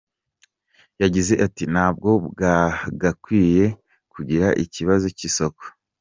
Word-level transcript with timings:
Yagize 1.01 1.33
ati 1.45 1.63
“Ntabwo 1.73 2.09
bagakwiye 2.39 3.63
kugira 4.13 4.47
ikibazo 4.63 5.07
cy’isoko. 5.17 5.63